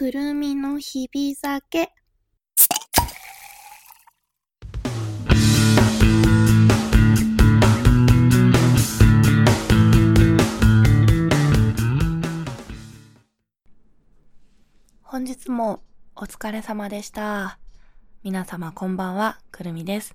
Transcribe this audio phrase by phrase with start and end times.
[0.00, 1.90] くるみの日々酒。
[15.02, 15.82] 本日も
[16.14, 17.58] お疲れ様でした。
[18.22, 20.14] 皆様こんばんは、くるみです。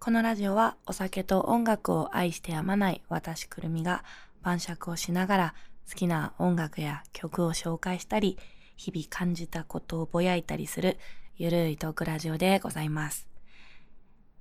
[0.00, 4.04] このラジオはお酒と音楽を愛してやまない私くるみが
[4.42, 5.54] 晩酌をしながら
[5.88, 8.36] 好きな音楽や曲を紹介したり、
[8.76, 10.98] 日々感じたことをぼやいたりする
[11.36, 13.28] ゆるいトークラジオでございます。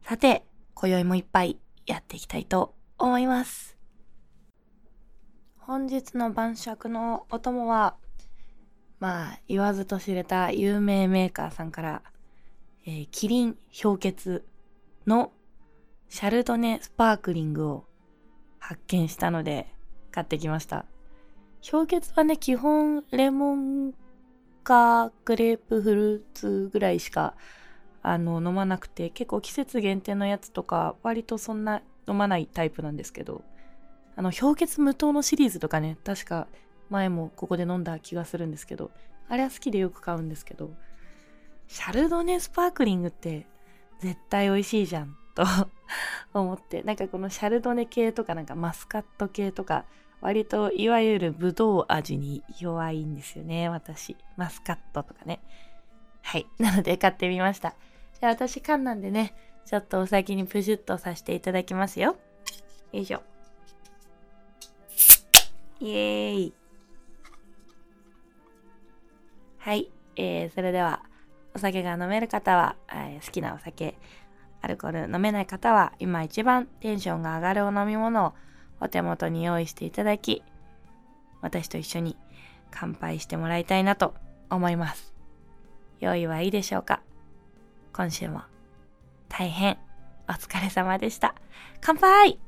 [0.03, 3.77] さて、今宵もいっぱいやっていきたいと思います。
[5.57, 7.95] 本日の晩酌のお供は、
[8.99, 12.01] まあ、言わずと知れた有名メーカーさんから、
[12.85, 14.45] えーキリン氷結
[15.07, 15.31] の
[16.09, 17.85] シャルドネスパークリングを
[18.59, 19.67] 発見したので
[20.11, 20.85] 買ってきました。
[21.69, 23.93] 氷結はね、基本レモン
[24.63, 27.35] かグレープフルーツぐらいしか
[28.01, 33.43] あの飲まなくて結構季節限定のやつとか割とそんな飲まないタイプなんですけど
[34.15, 36.47] あの氷結無糖のシリーズとかね確か
[36.89, 38.91] 前もここで飲んだ気がするんですけど
[39.29, 40.71] あれは好きでよく買うんですけど
[41.67, 43.47] シャルドネスパークリングって
[43.99, 45.43] 絶対美味しいじゃんと
[46.33, 49.85] 思ってなんかこのシャルドネ系とかなんかマスカット系とか
[50.23, 54.15] 割といわゆるブドウ味に弱いんですよね私。
[54.37, 55.41] マスカットとかね。
[56.21, 56.47] はい。
[56.57, 57.75] なので買ってみました。
[58.21, 62.15] じゃあ私缶なんでねちょっとお先にプシュッとさせていただきますよ。
[62.93, 63.21] よいしょ。
[65.81, 66.53] イエーイ。
[69.57, 71.03] はい、えー、それでは
[71.53, 73.97] お酒が飲める方は、えー好きなお酒
[74.61, 78.33] アルコール飲めない方は今一番テンションが上がるお飲み物を
[78.83, 80.43] お手元に用意していただき
[81.41, 82.17] 私と一緒に
[82.69, 84.13] 乾杯してもらいたいなと
[84.49, 85.13] 思います。
[85.99, 87.01] 用意はいいでしょうか。
[87.93, 88.41] 今週も
[89.29, 89.77] 大変
[90.27, 91.35] お疲れ様でした。
[91.81, 92.39] 乾杯。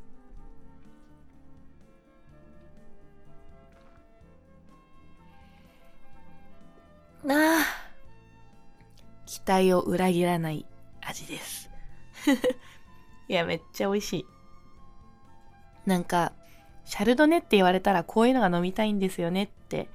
[7.24, 7.66] なあ。
[9.25, 10.66] 期待を裏切らない
[11.01, 11.69] 味です。
[13.28, 14.34] いやめっちゃ美味しい。
[15.85, 16.34] なんか
[16.85, 19.90] シャルドネって言われたらこういうのが飲みたいんですよねって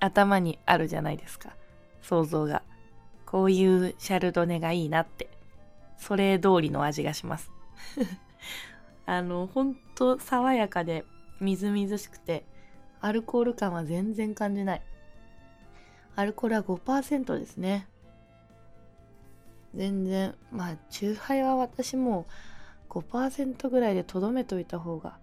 [0.00, 1.54] 頭にあるじゃないですか。
[2.02, 2.62] 想像が。
[3.26, 5.28] こういうシャルドネがいいなって。
[5.98, 7.52] それ通りの味がします。
[9.06, 11.04] あのほんと爽やかで
[11.40, 12.44] みずみずしくて
[13.00, 14.82] アルコール感は全然感じない。
[16.16, 17.86] アルコールは5%ですね。
[19.74, 22.26] 全然まあチューハイは私も
[22.90, 25.18] 5%ぐらいでとどめといた方が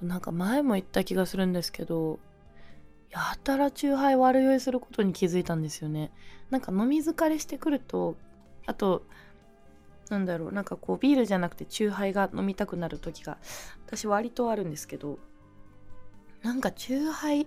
[0.00, 2.18] なんか前も言った気がするんですけど
[3.10, 6.10] やたらチューハイ悪酔いすることに気づいたんですよね。
[6.50, 8.16] なんか飲み疲れしてくると
[8.66, 9.04] あと
[10.10, 13.38] なんだろうなんかこうビールじゃなくてチューハイが飲みたくなる時が
[13.86, 15.18] 私割とあるんですけど
[16.42, 17.46] なんかチューハイ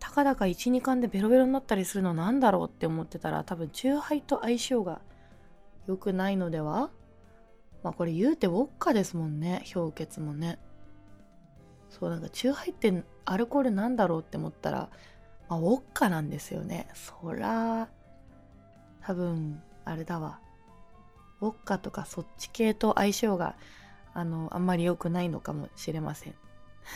[0.00, 5.00] たかだか12缶でベロベロになったりするのなんだろうって思ってたら多分チューハイと相性が
[5.86, 6.90] 良くないのでは？
[7.84, 9.62] まあこれ言うてウォッカですもんね。
[9.72, 10.58] 氷結もね。
[11.90, 14.88] そうなんかチューハイってアルコールなんだろうって思ったら、
[15.48, 16.88] まあ、ウォッカなんですよね。
[16.94, 17.88] そら
[19.02, 20.40] 多分あれだわ。
[21.42, 23.54] ウォッカとかそっち系と相性が
[24.14, 26.34] あのあんまり良くないのかもしれません。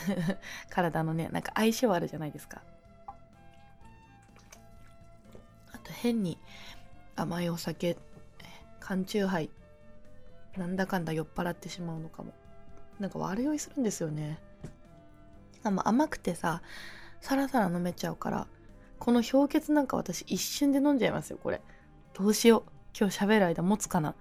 [0.71, 2.63] 体のねなんか相性あるじゃないですか。
[5.71, 6.39] あと変に
[7.15, 7.95] 甘いお酒
[8.79, 9.51] 缶チューハイ
[10.59, 12.33] なんだかんだ酔っ払ってしまうのかも。
[12.99, 14.39] なんか悪酔いするんですよね。
[15.63, 16.61] 甘くてさ
[17.21, 18.47] サラサラ飲めちゃうから
[18.97, 21.61] この氷結なんか私一瞬で飲んじゃいますよこれ。
[22.13, 22.71] どうしよう。
[22.99, 24.15] 今日喋る間持つかな。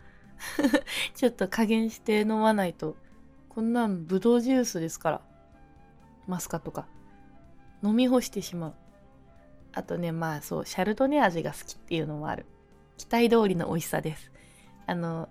[1.16, 2.96] ちょっと加減して飲まないと。
[3.48, 5.20] こんなんブドウジュースですから。
[6.28, 6.86] マスカとか。
[7.82, 8.74] 飲み干してしまう。
[9.72, 12.46] あとねまあそうシャルドネ味が好きっていうのもある。
[12.96, 14.30] 期待通りの美味しさです。
[14.86, 15.28] あの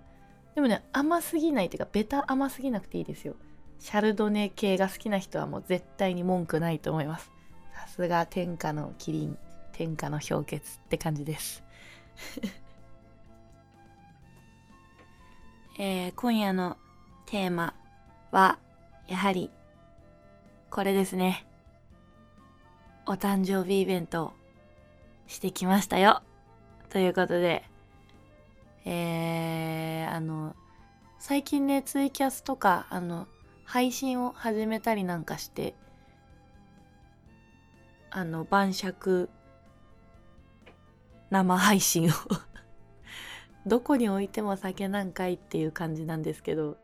[0.58, 3.36] でもね甘すぎないっていうかベタ甘すぎなくていいですよ。
[3.78, 7.30] シャルドネ系が好きな人はもう絶対に文句ないと思います。
[7.76, 9.38] さすが天下のキリン
[9.70, 11.62] 天下の氷結って感じです。
[15.78, 16.76] えー今夜の
[17.26, 17.72] テーマ
[18.32, 18.58] は
[19.06, 19.52] やはり
[20.70, 21.46] これですね。
[23.06, 24.32] お誕生日イベントを
[25.28, 26.20] してきましたよ。
[26.90, 27.62] ということで
[28.84, 30.54] えー、あの
[31.18, 33.26] 最近ねツイキャスとかあの
[33.64, 35.74] 配信を始めたりなんかして
[38.10, 39.28] あの晩酌
[41.30, 42.12] 生配信を
[43.66, 46.78] どこに置いても酒なんかいっていう感じなんですけど、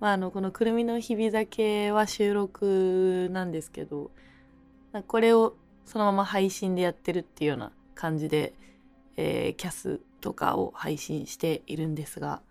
[0.00, 4.10] まあ、あのこのくるみの日々酒は収録なんですけど
[5.06, 8.54] これをそのまま配信でやってるっていうような感じで、
[9.16, 12.42] えー、キャスとかを配信しているんですが。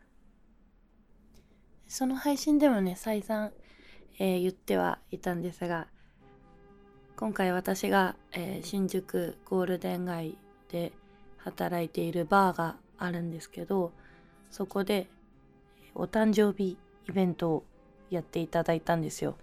[1.87, 3.51] その配信でもね再三、
[4.17, 5.87] えー、言ってはいたんですが
[7.15, 10.37] 今回私が、えー、新宿ゴールデン街
[10.69, 10.91] で
[11.37, 13.93] 働いているバーがあるんですけど
[14.49, 15.07] そこで
[15.93, 16.77] お誕生日
[17.07, 17.63] イベントを
[18.09, 19.35] やっていただいたんですよ。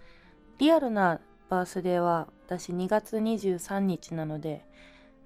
[0.59, 1.19] リアルな
[1.49, 4.63] バースデーは私2月23日なので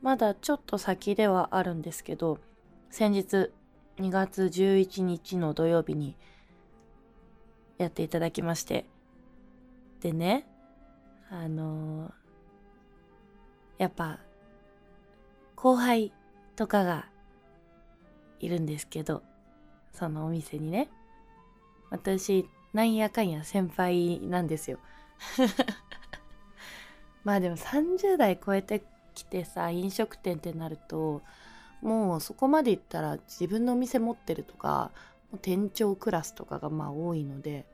[0.01, 2.39] まだちょっと先ではあるんですけど
[2.89, 3.51] 先日
[3.97, 6.15] 2月11日の土曜日に
[7.77, 8.85] やっていただきまして。
[10.01, 10.47] でね
[11.29, 12.11] あのー、
[13.79, 14.19] やっぱ
[15.55, 16.13] 後輩
[16.55, 17.07] とかが
[18.39, 19.23] いるんですけど
[19.91, 20.89] そのお店にね。
[21.89, 24.77] 私なんやかんや先輩なんですよ。
[27.23, 28.83] まあでも30代超えて
[29.15, 31.23] きてさ飲食店ってなると
[31.81, 34.91] もうそこまでいったら自分のお店持ってるとか
[35.41, 37.65] 店長クラスとかがまあ多いので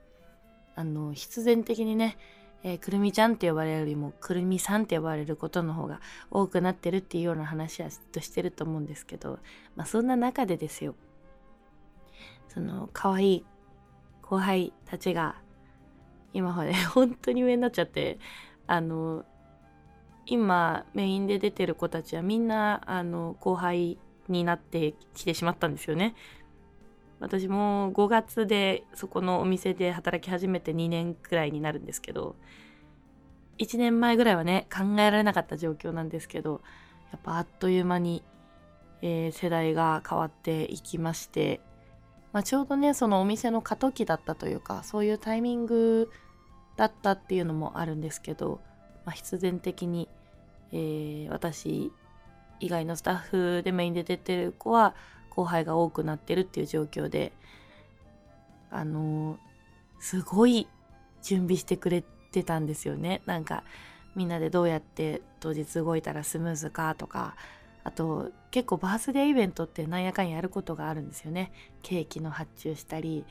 [0.75, 2.17] あの必然的にね、
[2.63, 6.01] えー、くるみちゃんって呼ばれるよりもくるみさんって呼ばれることの方が
[6.31, 9.39] 多くなってるっていうような話はずっとしてると思うんですけど
[9.75, 10.95] まあそんな中でですよ。
[12.50, 13.45] その可愛い
[14.21, 15.35] 後輩たちが
[16.33, 18.19] 今はね本当に上になっちゃって
[18.67, 19.25] あの
[20.25, 23.97] 今メインで出てる子たちはみんなあの後輩
[24.29, 26.15] になってきてしまったんですよね。
[27.19, 32.35] 私も5月でそこのお店で働き始めて2年くらいになるんですけど
[33.59, 36.61] 1年前ぐらいはね考えられなかった状況なんですけど
[37.13, 38.23] やっぱあっという間に、
[39.01, 41.61] えー、世代が変わっていきまして、
[42.33, 46.11] まあ、ちょうどねそのお店の過渡期だったというかそういうタイミング
[46.75, 48.59] だったっていうのもあるんですけど
[49.05, 50.07] まあ、必然的に、
[50.71, 51.91] えー、私
[52.59, 54.95] 以外のスタッフでメインで出てる子は
[55.29, 57.33] 後輩が多くなってるっていう状況で
[58.71, 59.38] あのー、
[60.00, 60.67] すごい
[61.21, 63.21] 準備してくれてたんですよね。
[63.25, 63.63] なんか
[64.15, 67.35] みんなでどうやって当日動いたらスムーズかとか
[67.83, 71.51] あと結構バースデーイベントってなんやかんやることがあるんですよね。
[71.81, 73.25] ケーキの発注したり、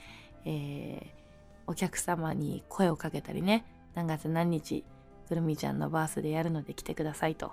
[0.45, 3.65] えー、お客様に声をかけたりね。
[3.95, 4.85] 何月何日
[5.23, 7.53] くるみちゃんのバースでやるので来てくださいと。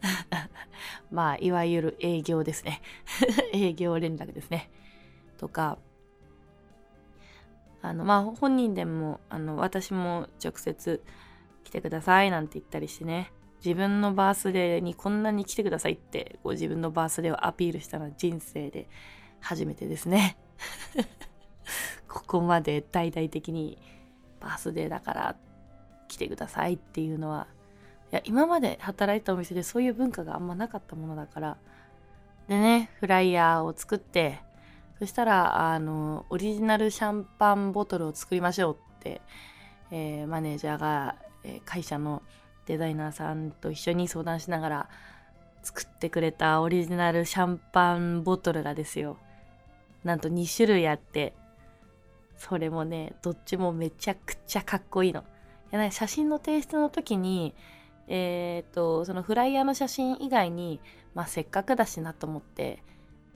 [1.10, 2.80] まあ、いわゆる営業ですね。
[3.52, 4.70] 営業連絡ですね。
[5.38, 5.78] とか、
[7.82, 11.02] あの、まあ、本人でも、あの、私も直接
[11.64, 13.32] 来てくださいなんて言ったりしてね、
[13.64, 18.88] 自分のバースデーにこんなに来てくださいって、こう自分のバースデーをアピールしたのは人生で
[19.40, 20.38] 初めてですね。
[22.08, 23.78] ここまで大々的に
[24.40, 25.36] バースデーだからっ
[26.08, 27.46] 来てくださいっていうのは。
[28.10, 31.56] いや今まで働いたお店でそういう文化があんまなかったものだから。
[32.48, 34.40] でねフライヤーを作って
[34.98, 39.20] そしたらあのオリジナルシャンパンボトルを作りましょうって、
[39.90, 42.22] えー、マネージャーが、えー、会社の
[42.66, 44.88] デザイナーさんと一緒に相談しながら
[45.62, 49.18] 作ってくれたオリジナルシャンパンボトルがですよ。
[50.04, 51.34] なんと2種類あって
[52.36, 55.24] それもねどっちもめちゃくちゃかっこいいの。
[55.70, 57.54] やな写真の提出の時に
[58.08, 60.80] えっ、とそのフライヤーの写真以外に、
[61.14, 62.82] まあ、せっかくだしなと思って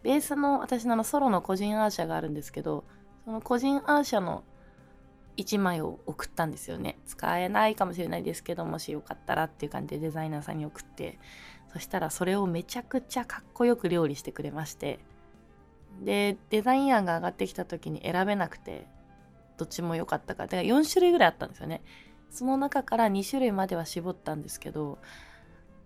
[0.03, 2.85] ベースの私ののソロの個人アーシャがあるんですけど
[3.25, 4.45] その個人アーシャの
[5.37, 6.99] 1枚を送ったんですよね。
[7.07, 11.19] 使えないかもしれないですけどもしよかったらっていう感じでデザイナーさんに送って
[11.73, 14.99] そしたらそれをめちゃくちゃかっこよく料理してくれまして
[16.03, 18.87] でデザイン案が上がってきた時に選べなくて
[19.57, 21.83] どっちも良かったかだから4種類ぐらいあったんですよね。
[22.33, 24.99] その中から2種類までは絞ったんですけど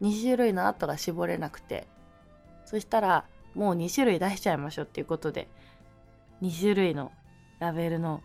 [0.00, 1.88] 2種類の後が絞れなくて
[2.64, 3.24] そしたら
[3.54, 5.48] もう2種類出しちゃいましょうっていうことで
[6.42, 7.10] 2種類の
[7.58, 8.22] ラベルの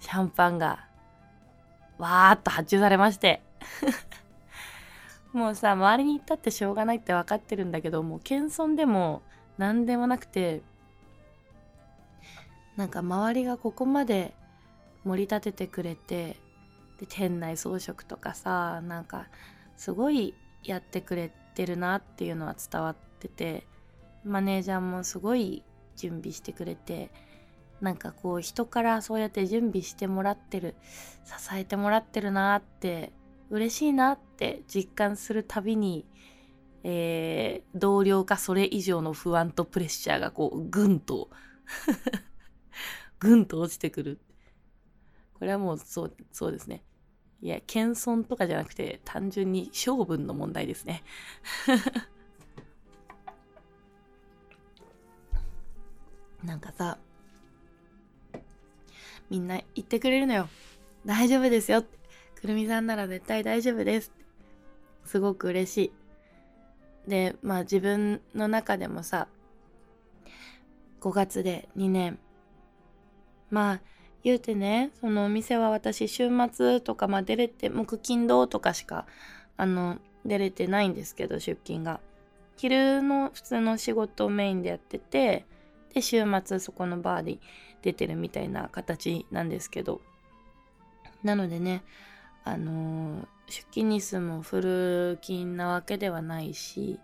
[0.00, 0.86] シャンパンが
[1.98, 3.42] わーっと発注されまして。
[5.32, 9.22] もうさ周りに行ったってしょうがないって分かってるんだけどもう謙遜でも
[9.56, 10.60] 何でもなくて
[12.76, 14.34] なんか周りがここまで
[15.04, 16.36] 盛り立ててくれて
[16.98, 19.26] で店内装飾とかさなんか
[19.76, 23.66] すごいやってくれてるなっていうのは伝わってて
[24.24, 25.64] マネージャーもすごい
[25.96, 27.10] 準備してくれて
[27.80, 30.76] なんかこう人からそうやって準備してもらってる
[31.24, 33.12] 支えてもらってるなって
[33.50, 36.06] 嬉しいなって実感するたびに
[36.84, 41.30] えー、同僚かそれ以上の不安とプレッシャーがこう、ぐんと
[43.20, 44.20] ぐんと落ちてくる。
[45.42, 46.84] これはもうそう、そうですね。
[47.40, 51.02] いや、謙遜とかじゃなくて、単純に性分の問題ですね。
[56.44, 56.96] なんかさ、
[59.30, 60.48] みんな言ってくれるのよ。
[61.04, 61.82] 大丈夫ですよ。
[62.36, 64.12] くるみさんなら絶対大丈夫です。
[65.06, 65.92] すごく嬉し
[67.06, 67.10] い。
[67.10, 69.26] で、まあ自分の中でもさ、
[71.00, 72.20] 5月で2年。
[73.50, 73.80] まあ、
[74.24, 79.06] 言うてね、そのお店は私週末とか、まあ出れて、木金土とかしか、
[79.56, 82.00] あの、出れてないんですけど、出勤が。
[82.56, 85.44] 昼の普通の仕事をメインでやってて、
[85.94, 87.38] で、週末そこのバーで
[87.82, 90.00] 出てるみたいな形なんですけど。
[91.24, 91.82] なのでね、
[92.44, 96.98] あの、出勤日数もフル勤なわけではないし、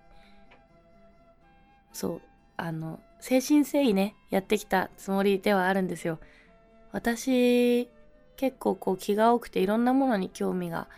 [1.92, 2.20] そう、
[2.56, 6.18] あの、精神誠意ね、やってきたつもりではあるんですよ。
[6.98, 7.88] 私、
[8.36, 10.88] 結構こう気が多くていろんなものに興味が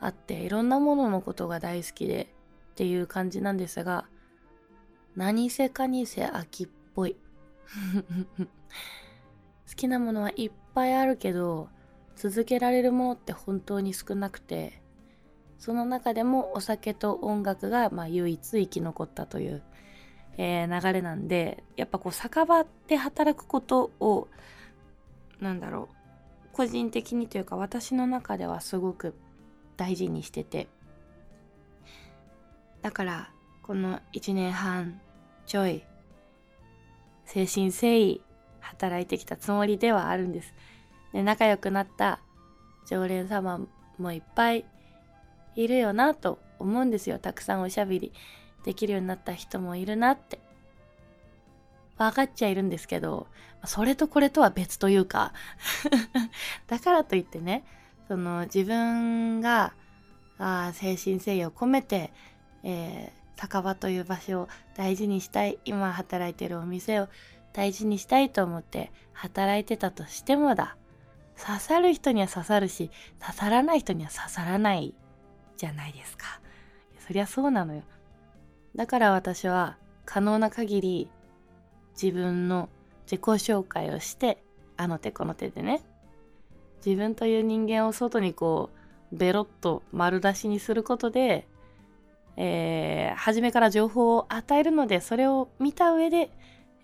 [0.00, 2.32] あって、いろんなもののことが大好きで
[2.72, 4.06] っていう感じなんですが、
[5.16, 7.16] 何せかにせ秋っぽい。
[9.68, 11.68] 好きなものはいっぱいあるけど、
[12.16, 14.80] 続けられるものって本当に少なくて、
[15.58, 19.62] その中でもお酒と音楽がまあ唯一生き残ったという、
[20.38, 24.28] えー、流れなんで、やっぱこう酒場で働くことを、
[25.40, 25.94] なんだろう、
[26.52, 29.14] 個人的にというか私の中ではすごく
[29.76, 30.68] 大事にしてて、
[32.82, 33.30] だから
[33.62, 35.00] この1年半
[35.46, 35.84] ちょい
[37.26, 38.22] 誠心誠意
[38.60, 40.54] 働いてきたつもりではあるんです。
[41.12, 42.20] で、仲良くなった
[42.88, 43.60] 常連様
[43.98, 44.64] もいっぱい
[45.56, 47.18] いるよなと思うんですよ。
[47.18, 48.12] たくさんおしゃべり
[48.64, 50.40] できるようになった人もいるなって。
[52.08, 53.26] 分かっちゃいるんですけど、
[53.64, 55.34] それとこれとは別というか
[56.66, 57.64] だからといってね、
[58.08, 59.74] その自分が、
[60.38, 62.12] あ精神誠意を込めて、
[62.62, 67.08] えー、酒場という場所を大事にしたい今働いてるお店を
[67.52, 70.76] 大事にしたいと思って働いてたとしてもだ
[71.38, 72.90] 刺さる人には刺さるし
[73.20, 74.94] 刺さらない人には刺さらない
[75.58, 76.40] じゃないですか。
[77.06, 77.82] そりゃそうなのよ。
[78.74, 79.76] だから私は
[80.06, 81.10] 可能な限り
[81.92, 82.68] 自分の
[83.04, 84.42] 自己紹介をして
[84.76, 85.82] あの手この手でね
[86.84, 88.70] 自分という人間を外にこ
[89.12, 91.46] うベロッと丸出しにすることで
[92.42, 96.30] えー、初めから情報を与えるので、それを見た上で、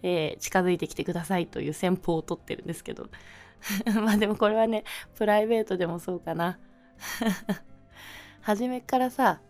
[0.02, 3.08] えー、近づいてきてくださいという戦法をとってるんですけど。
[4.04, 4.84] まあでもこれはね、
[5.14, 6.58] プライベートでもそうかな。
[8.42, 9.40] 初めからさ、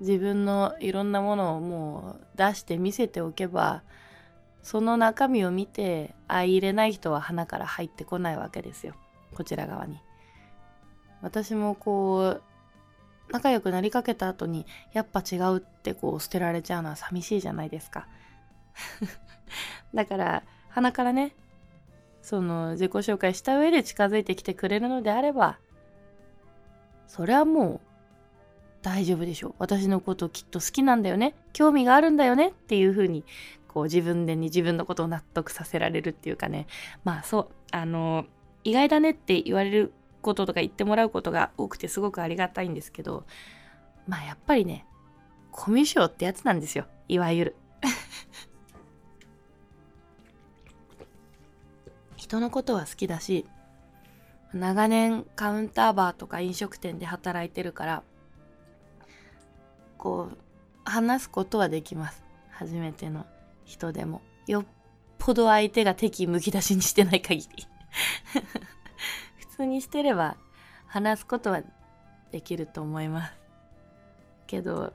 [0.00, 3.82] 自分のいろんなものをもう出して見せておけば、
[4.62, 8.94] その中身を見て相入れない人は鼻から入ってこないわけですよ。
[9.34, 10.00] こちら側に。
[11.20, 12.42] 私もこう、
[13.32, 18.06] 仲良くなりかけた後にやっぱ違うってこう捨てられちゃうのは寂しいじゃないですか
[19.94, 21.34] だから鼻からね
[22.20, 25.58] その自己紹介した上で近づいてきてくれるのであれば
[27.06, 27.80] それはもう
[28.82, 33.24] 大丈夫でしょう私のこときっと好きなんだよね興味があるんだよねっていう風に
[33.72, 36.66] こう自分でに自分のことを納得させられるっていうかね
[37.04, 38.26] まあそうあの
[38.64, 43.26] 意外だねって言われることとか言ってもらうことが多くてすごくありがたいんですけど、
[44.06, 44.86] まあやっぱりね、
[45.50, 46.86] コミュ障ってやつなんですよ。
[47.08, 47.56] いわゆる。
[52.16, 53.46] 人のことは好きだし、
[54.54, 58.02] 長年カウンターバーとか飲食店で働いてるから、
[59.98, 60.38] こう、
[60.84, 62.24] 話すことはできます。
[62.50, 63.26] 初めての
[63.72, 64.22] 人でも。
[64.46, 64.64] よっ
[65.18, 67.66] ぽど相手が敵むき出しにしてない限り
[69.38, 69.46] 普。
[69.56, 70.36] 通にしてれば
[70.86, 71.62] 話すことは
[72.32, 73.32] できると思います。
[74.46, 74.92] けど、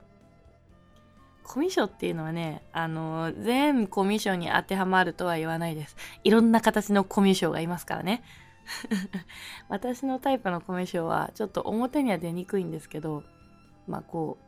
[1.42, 5.96] コミュ障っていうのはね、あの、全コミュ障に当てはまるとは言わないです。
[6.22, 8.22] いろんな形のコミュ障がいますからね。
[9.68, 13.24] 私のタイプのコミュ障はちょっと表には出にくいんですけど、
[13.86, 14.47] まあこう、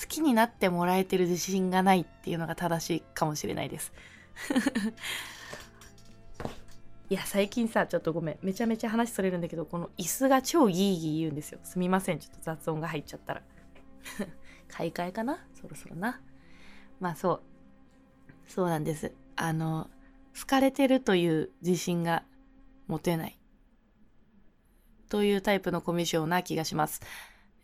[0.00, 3.92] 好きになってもらえてる自信がないっていうのが正しいかもしれないです。
[7.10, 8.38] いや、最近さ、ちょっとごめん。
[8.42, 11.60] めちゃめちゃ話それるんだけど、この椅子が超ギーギー言うんですよ。
[11.62, 12.18] すみません。
[12.18, 13.42] ちょっと雑音が入っちゃったら。
[14.68, 15.46] 買い替えかな？
[15.52, 16.20] そろそろな。
[16.98, 17.42] まあそう。
[18.48, 19.14] そうなんです。
[19.36, 19.90] あの、
[20.38, 22.24] 好かれてるという自信が
[22.88, 23.38] 持てない。
[25.08, 27.00] というタイプのコミュ障な気がします。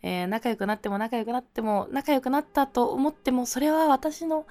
[0.03, 4.47] えー、仲良くなっても仲良くなっても仲良くなったと思ってもそれは私の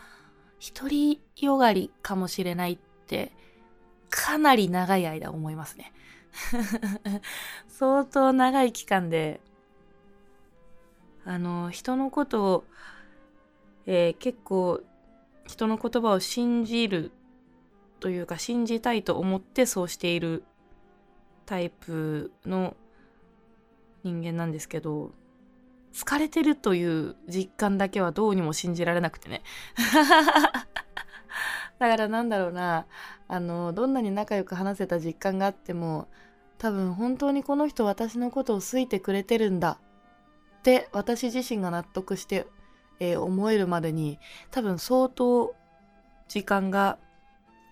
[0.75, 3.33] 独りよがりかもしれないって
[4.11, 5.92] かなり長い間思いますね。
[7.69, 9.40] 相当長い期間で
[11.25, 12.64] あの人のことを、
[13.87, 14.80] えー、結構
[15.47, 17.11] 人の言葉を信じる
[17.99, 20.45] というか信じたいと思ってそうしている
[21.47, 22.76] タイプの
[24.04, 25.12] 人間なんですけど
[25.92, 29.42] 疲れてるという実感だけはどうにも信じられなくてね。
[31.78, 32.87] だからなんだろうな。
[33.32, 36.09] あのどんなに仲良く話せた実感があっても
[36.59, 39.78] 多分本当にこの人私のことを好いてくれてるんだ
[40.59, 42.47] って私自身が納得して、
[42.99, 44.18] えー、思えるまでに
[44.50, 45.54] 多分相当
[46.26, 46.99] 時間が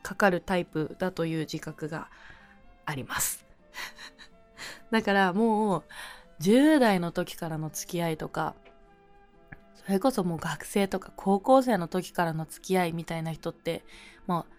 [0.05, 2.09] かかるタイプだという自覚が
[2.87, 3.45] あります。
[4.91, 5.85] だからもう
[6.41, 8.55] 10代の時からの付き合いとか
[9.75, 13.85] それこそもう学生とか高校生の時からの付き合いみたいな人って
[14.27, 14.59] まあ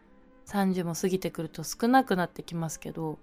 [0.49, 3.19] 30も過ぎてくると少なくなってきますけど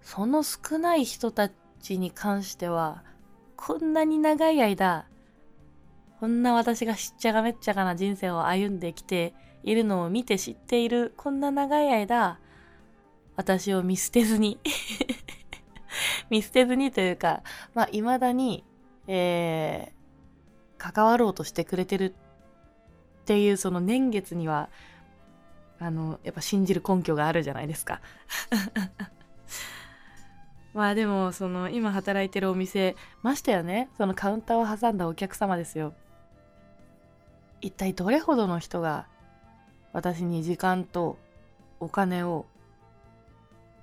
[0.00, 3.02] その少ない人たちに関しては
[3.56, 5.06] こんなに長い間
[6.20, 12.38] こんな私がしっちゃがめっちゃかな人生を歩んできているのを見て知っているこんな長い間
[13.36, 14.58] 私を見捨てずに
[16.30, 17.42] 見捨てずにというか、
[17.74, 18.64] まあ、未だに、
[19.06, 22.14] えー、関わろうとしてくれてる
[23.22, 24.70] っていうその年月には、
[25.80, 28.00] あの、やっぱ信じる根拠があるじゃないですか。
[30.74, 35.94] まあでも、その、今働いてるお店、ましたよね、そのカウンターを挟んだお客様ですよ。
[37.60, 39.06] 一体どれほどの人が
[39.92, 41.18] 私に時間と
[41.80, 42.46] お金を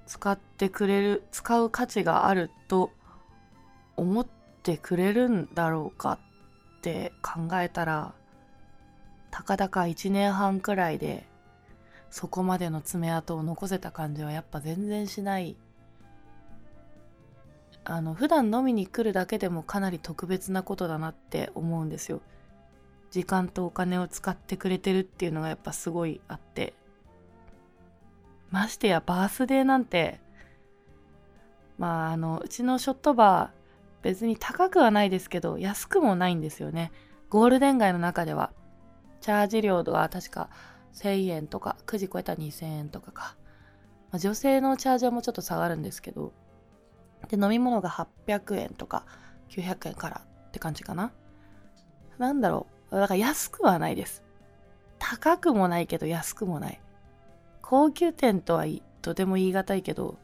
[0.05, 2.91] 使ってくれる使う価値があると
[3.97, 4.27] 思っ
[4.63, 6.19] てくれるんだろうか
[6.77, 8.13] って考えたら
[9.31, 11.25] たかだか1年半くらいで
[12.09, 15.57] そこまでの爪痕を残せた感じはやっぱ全然しない。
[17.83, 22.21] あの普段飲みに来るだけでもかなり特別なことだなって思うんですよ。
[23.11, 26.73] 時間とお金を使ってくれてるっていうのがやっぱすごいあって。
[28.55, 30.21] ましてやバースデーなんて。
[31.77, 33.49] まああのうちのショットバー
[34.01, 36.93] 別に高くはないですけど安くもないんですよね。
[37.29, 38.53] ゴールデン街の中では。
[39.19, 40.49] チャージ料は確か
[40.93, 43.35] 1000円とか9時超えたら2000円とかか、
[44.11, 46.31] まあ、女性のチャージはもうちょっと下がるんですけど。
[47.27, 49.05] で飲み物が800円とか
[49.49, 51.11] 900円からって感じかな。
[52.17, 52.95] なんだろう。
[52.95, 54.23] だから安くはないです。
[54.97, 56.79] 高くもないけど安くもない。
[57.67, 58.65] 高級店とは
[59.01, 60.19] とても言い難いけど、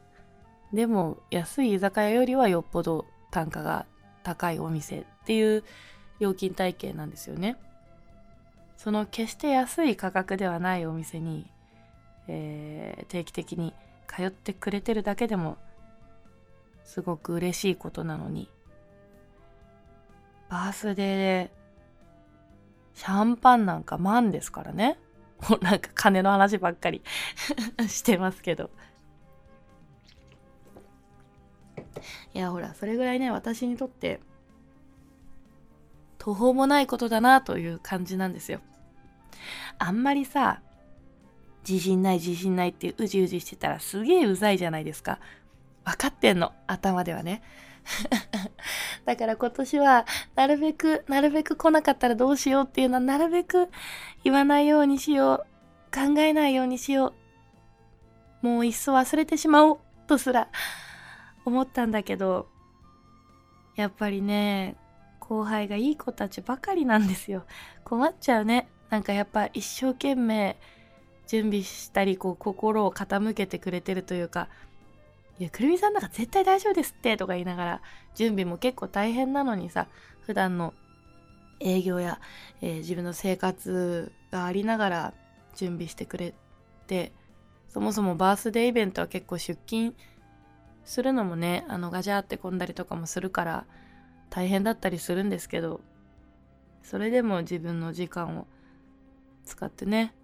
[0.72, 3.84] でも安い居酒屋よりはよっぽど単価が
[4.22, 5.64] 高いお店っていう
[6.20, 7.56] 料金体系なんですよね。
[8.76, 11.50] その決して安い価格ではないお店に、
[12.28, 13.74] えー、定期的に
[14.06, 15.58] 通ってくれてるだけでも
[16.84, 18.48] すごく嬉しいことなのに
[20.48, 21.52] バースデーで
[22.94, 24.96] シャンパンなんか万ですからね。
[25.48, 27.02] もうなんか金の話ばっかり
[27.88, 28.70] してますけど。
[32.34, 34.20] いやほらそれぐらいね私にとって
[36.18, 38.60] 途方もないことだなという感じなんですよ。
[39.78, 40.62] あんまりさ
[41.68, 45.18] 自信ない自信ないってうじうじしてたらすげえうざいじゃないですか。
[45.84, 47.42] 分かってんの頭ではね。
[49.04, 53.68] だから今年は、なるべく、なるべく来なかったらどうしようっていうのは、なるべく
[54.24, 55.46] 言わないようにしよう。
[55.94, 57.14] 考えないようにしよ
[58.42, 58.46] う。
[58.46, 59.78] もういっそ忘れてしまおう。
[60.06, 60.48] とすら
[61.44, 62.48] 思ったんだけど、
[63.76, 64.76] やっぱりね、
[65.20, 67.44] 後輩がいい子たちばかりなんですよ。
[67.84, 68.68] 困っちゃうね。
[68.90, 70.58] なんかやっぱ一生懸命
[71.26, 74.48] 準備したり、こう心を傾けてくれてるというか、
[75.42, 77.82] いや、くるみさんなんか絶対大丈夫ですってとか言いながら、
[78.14, 79.88] 準備も結構大変なのにさ、
[80.20, 80.72] 普段の
[81.58, 82.20] 営業や、
[82.60, 85.14] えー、自分の生活がありながら
[85.56, 86.32] 準備してくれ
[86.86, 87.12] て、
[87.70, 89.96] そもそもバースデーイベントは結構出勤
[90.84, 93.66] するのもね、あのガジャーって混んだりとかもするから
[94.30, 95.80] 大変だったりするんですけど、
[96.84, 98.46] それでも自分の時間を
[99.44, 100.14] 使ってね、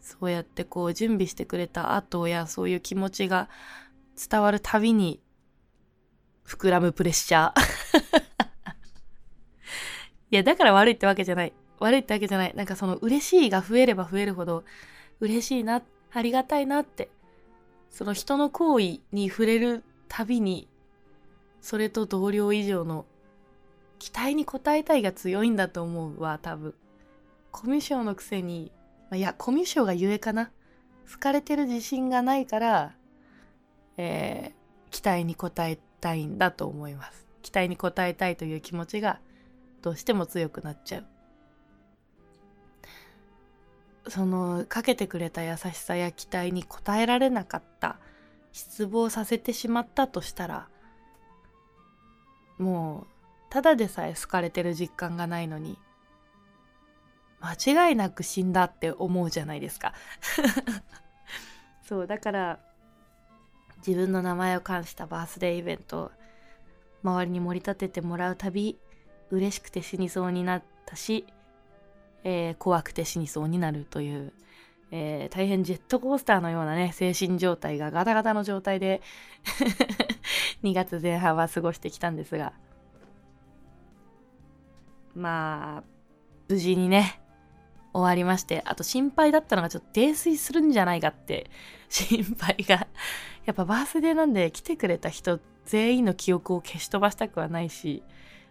[0.00, 3.48] そうやってこう準備してくれた後やそういう気持ちが
[4.16, 5.20] 伝わるたびに
[6.46, 7.60] 膨らむプレッシャー
[10.30, 11.52] いや、だから悪いってわけじゃない。
[11.78, 12.54] 悪いってわけじゃない。
[12.54, 14.64] なんかその嬉しいが増えれば増えるほど
[15.20, 17.10] 嬉しいな、ありがたいなって、
[17.90, 20.68] その人の行為に触れるたびに、
[21.60, 23.06] それと同僚以上の
[23.98, 26.74] 期待に応えたいが強いんだと思うわ、多分。
[27.50, 28.72] コミュ障のくせに、
[29.12, 30.50] いや、コミュ障がゆえかな。
[31.10, 32.94] 好かれてる自信がないから、
[33.96, 37.26] えー、期待に応えたいんだと思います。
[37.42, 39.20] 期待に応えたいという気持ちが
[39.82, 41.06] どうしても強くなっちゃう。
[44.08, 47.98] そのかけてくれた優しさや期待に応えられなかった
[48.52, 50.68] 失望させてしまったとしたら
[52.58, 53.06] もう
[53.50, 55.78] ただでさえ好かれてる実感がないのに
[57.40, 59.92] 間違いなく死んだって思うじゃないですか
[61.86, 62.60] そうだから
[63.86, 66.12] 自分の名前を冠したバースデーイベント
[67.02, 68.78] 周りに盛り立ててもらうたび
[69.30, 71.26] 嬉しくて死にそうになったし
[72.28, 74.32] えー、怖くて死にそうになるという、
[74.90, 79.00] えー、大変ジェットコースターのようなね、精神状態がガタガタの状態で
[80.64, 82.52] 2月前半は過ごしてきたんですが、
[85.14, 85.84] まあ、
[86.48, 87.20] 無事にね、
[87.92, 91.48] 終わりまして、あと心配だったのがちょっと泥酔するんじゃないかって
[91.88, 92.88] 心配が。
[93.46, 98.02] やっぱバースデーなんで来てくれた人全員の記憶を消し飛ばしたくはないし、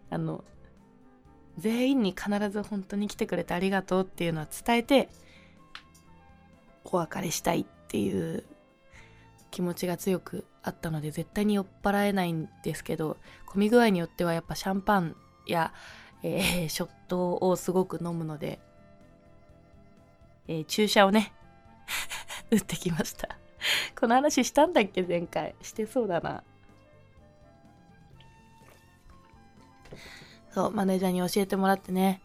[0.10, 0.44] あの、
[1.58, 5.10] 全員に必ず本当に来てくれてありがとうっていうのは伝えて
[6.84, 8.44] お別れしたいっていう
[9.52, 15.16] 気持ちが強くあったので絶対に酔っ払えないんですけど混み具合によってはやっぱシャンパン
[15.48, 15.74] や、
[16.24, 18.60] えー、 ショットをすごく飲むので、
[20.48, 21.34] えー、注射をね
[22.52, 23.30] 打ってきました。
[24.00, 25.04] この話したんだっけ？
[25.04, 25.56] 前回。
[25.62, 26.44] してそうだな。
[30.52, 32.22] そう、マネージャーに教えてもらってね。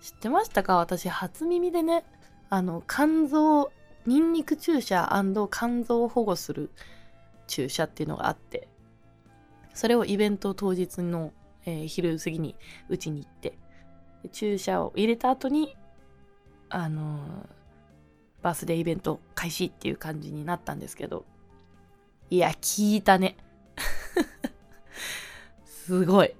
[0.00, 0.76] 知ってましたか？
[0.76, 2.04] 私、初耳でね、
[2.48, 3.72] あの、肝臓、
[4.06, 5.08] ニンニク注射
[5.50, 6.70] 肝臓を保護する
[7.48, 8.68] 注射っていうのがあって、
[9.74, 11.32] それをイベント当日の、
[11.64, 12.54] えー、昼過ぎに
[12.88, 13.58] うちに行って、
[14.32, 15.76] 注射を入れた後に、
[16.68, 17.46] あのー、
[18.46, 21.24] バースデーイベント開始っていう感じになったんですけど、
[22.30, 23.36] いや、聞いたね。
[25.66, 26.32] すごい。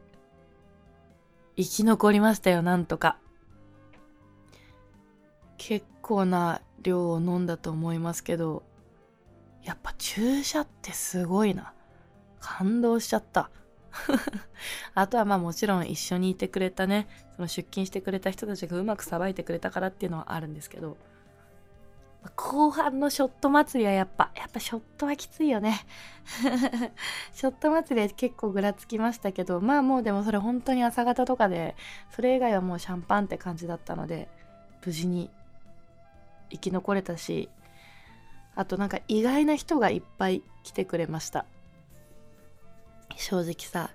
[1.56, 3.18] 生き残りましたよ、なんとか。
[5.56, 8.62] 結構な量を飲んだと思いますけど、
[9.64, 11.72] やっぱ注射ってすごいな。
[12.38, 13.50] 感動しちゃった。
[14.94, 20.96] あとはまあもちろん一緒にいてくれたね、その出勤してくれた人たちがうまくさばいてくれたからっていうのはあるんですけど、
[22.34, 25.80] 後半のショット祭りはやっぱ、やっぱショットはきついよね。
[27.32, 31.76] ショット祭りは結構ぐらつきましたけど、まあもうでもそれ本当に朝方とかで、
[32.10, 34.28] それ以外はもうシャンパンって感じだったので、
[34.84, 35.30] 無事に
[36.50, 37.48] 生き残れたし、
[38.54, 41.46] あとなんか意外な人がいっぱい来てくれました。
[43.16, 43.90] 正直さ、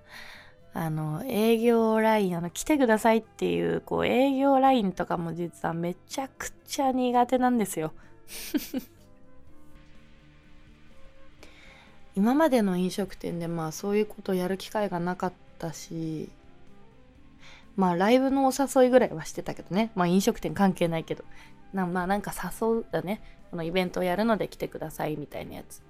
[0.74, 7.94] あの、営業ライン、あの、来てくださいっていう、こう、営業ラインとかも実はめちゃくちゃ苦手なんですよ。
[12.15, 16.30] 今までの飲食店でまあそういうことやる機会がなかったし
[17.76, 19.91] まあライブのお誘いぐらいはしてたけどね。
[19.96, 21.24] まあ飲食店関係ないけど。
[21.74, 23.22] なまあなんか誘うだね。
[23.50, 25.82] このイベントをやるので来てくださいみたいなやつ。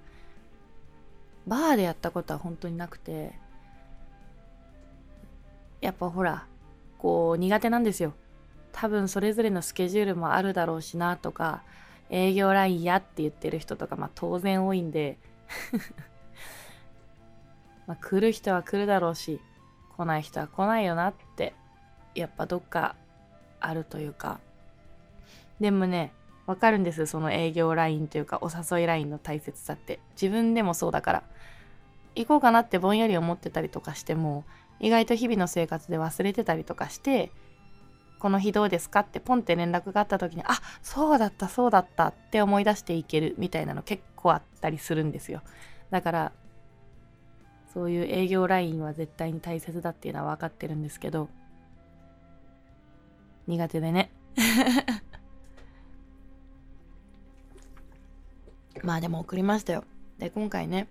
[1.48, 3.34] バーでやったことは本当になくて。
[5.82, 6.46] やっぱほら
[7.00, 8.14] こう苦手なんですよ。
[8.72, 11.64] 多分それぞれのスケジュールもあるだろうしなとか
[12.12, 15.18] 営業ラインやって言ってる人とか、まあ当然多いんで
[17.88, 19.42] ま来る人は来るだろうし、
[19.98, 21.54] 来ない人は来ないよなって、
[22.14, 22.96] やっぱどっか
[23.60, 24.40] あるというか。
[25.60, 26.14] でもね、
[26.48, 30.00] わかるんです、その営業ラインというか、お誘いラインの大切さって。
[30.22, 31.24] 自分でもそうだから。
[32.16, 34.44] 行こうかなってぼんやり思ってたりとかしても、
[34.80, 37.32] 意外と日々の生活で忘れてたりとかして、
[38.22, 45.42] この日どうですかってポンって連絡があった時に、あ、そうだった、そうだったって思い出していけるみたいなの結構あったりするんですよ。
[45.90, 46.32] だから、
[47.74, 51.30] そういう営業ラインは絶対に大切だっていうのは分かってるんですけど、
[53.48, 54.12] 苦手でね。
[58.84, 59.84] まあでも送りましたよ。
[60.20, 60.88] で、今回ね、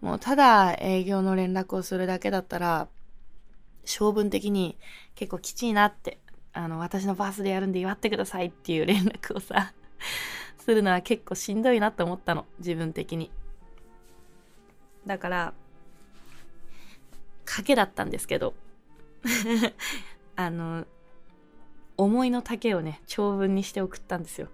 [0.00, 2.88] もうただ営業の連絡をするだけだったら、
[3.84, 4.76] 性分的に
[5.14, 6.18] 結構きちいなって、
[6.52, 9.72] あの、私のバースでやるんで祝ってくださいっていう連絡をさ、
[10.58, 13.30] するのは結構しんどいなって思ったの、自分的に。
[15.06, 15.54] だから、
[17.46, 18.54] 賭けだったんですけど、
[20.36, 20.86] あの、
[21.96, 24.48] 思いの丈をね、長文にして送ったんですよ。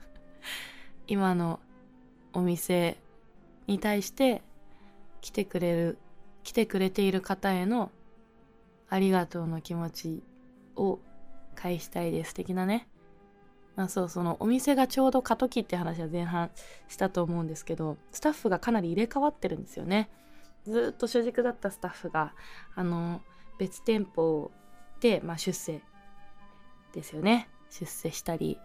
[1.06, 1.60] 今の
[2.32, 2.96] お店
[3.66, 4.42] に対して
[5.20, 5.98] 来てくれる、
[6.42, 7.90] 来てくれている方への
[8.90, 10.22] ありがとうの気持ち
[10.76, 10.98] を
[11.54, 12.88] 返したいです的なね。
[13.76, 16.50] まあそうそのお店がちょうど過渡期って話は前半
[16.88, 20.10] したと思うんですけどスタッフがかなり入れ替わってるんですよね。
[20.64, 22.34] ずっと主軸だったスタッフが
[22.74, 23.22] あの
[23.58, 24.50] 別店舗
[25.00, 25.80] で、まあ、出世
[26.92, 27.48] ですよね。
[27.70, 28.58] 出世したり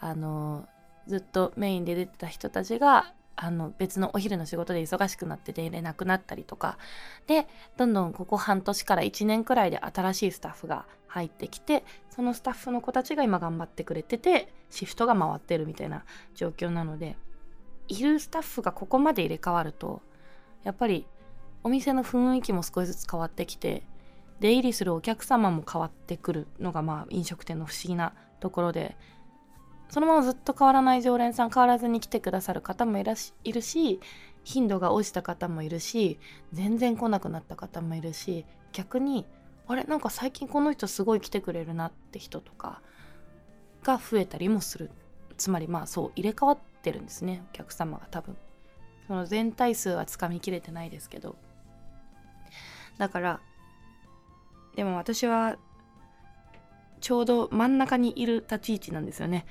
[0.00, 0.66] あの
[1.06, 6.78] ずっとメインで出てた人たちがあの別のお昼の仕事で忙しくなって出れなくなったりとか。
[7.26, 17.16] でどんどんここ半年から1年くらいで新しいスタッフが入ってきてそのスタッフの子たちが今頑張ってくれててシフトが回ってるみたいな状況なので
[17.88, 20.02] いるスタッフがここまで入れ替わると
[20.64, 21.06] やっぱり
[21.62, 23.84] お店の雰囲気も少しずつ変わってきて
[24.40, 28.96] 出入りするお客様も変わってくるのがまあ飲食店の不思議なところで
[29.94, 34.00] そのままずっと変わらない常連さん変わらずに来てくださる方もいらしいるし
[34.42, 36.18] 頻度が落ちた方もいるし
[36.52, 39.24] 全然来なくなった方もいるし逆に
[39.68, 42.82] あれなんか最近この人すごい来てくれるなって人とか
[43.84, 44.90] が増えたりもする。
[45.36, 47.44] つまりまあそう入れ替わってるんですね。
[47.50, 48.36] お客様が多分。
[49.06, 51.36] その全体数はつかみきれてないですけど。
[52.98, 53.40] だから
[54.74, 55.56] でも私は
[57.00, 59.46] ちょうど真ん中にいる立ち位置なんですよね。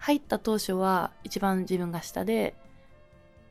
[0.00, 2.54] 入った当初は一番自分が下で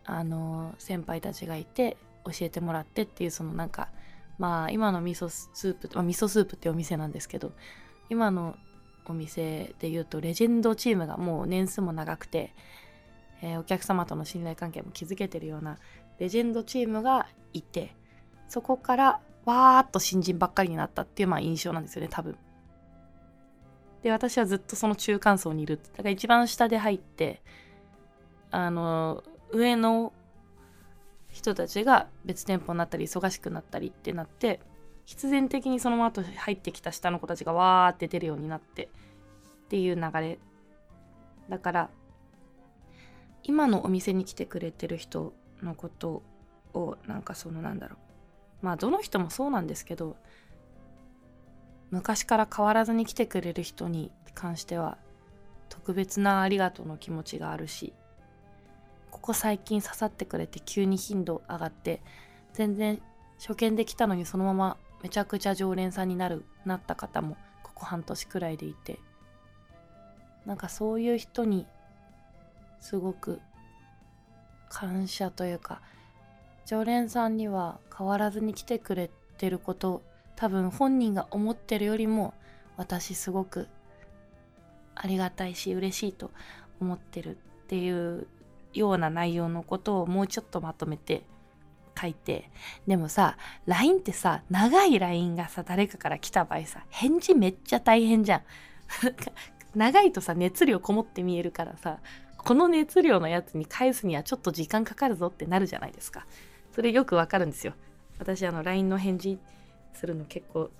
[0.03, 3.89] あの先輩たちがいて教えてもらってっていうそのなんか
[4.39, 7.51] まあ今の味噌スープ、まあ、味噌スープってお店なんですけど
[8.09, 8.55] 今の
[9.05, 12.53] お店で言うとレジェンドチームがもう年数も長くて、
[13.43, 15.77] えー、お客様との信頼関係も築けてるような
[16.17, 17.95] レジェンドチームがいて
[18.47, 22.37] そこからわーっと新人ばっかりになったっていうまあ印象なんですよね多分。
[24.03, 25.77] で私はずっとその中間層にいる。
[25.77, 27.41] だから一番下で入って
[28.51, 30.13] あの上の
[31.29, 34.59] 人たちが別店舗になったり忙しくなったりってなって
[35.05, 38.87] 必然的にその後入ってきた下の子たちがわーって出るようになってっ
[39.69, 40.39] ていう流れ。
[41.49, 41.89] だから
[43.43, 45.33] 今のお店に来てくれてる人
[45.63, 46.21] のこと
[46.73, 48.65] をなんかそのなんだろう。
[48.65, 50.15] まあどの人もそうなんですけど
[51.91, 54.97] 昔から変わらずに来てくれる人に関しては
[55.69, 57.93] 特別なありがとうの気持ちがあるし
[59.11, 62.01] ここ最近刺さってくれて急に頻度上がって
[62.53, 63.01] 全然
[63.39, 68.99] 初見で来たのにそのままめちゃくちゃ常連さんになるなった方もここ半年くらいでいて
[70.45, 71.65] なんかそういう人に
[72.79, 73.39] すごく
[74.69, 75.81] 感謝というか
[76.65, 80.03] 常連さんには変わらずに来てくれてること
[80.39, 82.33] 多分本人が思ってるよりも
[82.77, 83.67] 私すごく
[84.95, 86.31] ありがたいし嬉しいと
[86.79, 88.25] 思ってるっていう
[88.73, 91.23] ような内容のことをもうちょっとまとめて
[91.99, 92.49] 書いて
[92.87, 98.41] でもさ LINE ってさ長い LINE がさ誰かから来た場合さ返事めっちゃ大変じゃん。
[99.75, 101.99] 長いとさ熱量こもって見えるからさ
[102.37, 106.25] この熱量のやつに返すにはちょっと時間かかるぞってなるじゃないですか。
[106.71, 107.73] それよくわかるんですよ。
[108.19, 109.37] 私あの LINE の返事
[109.93, 110.71] するの結構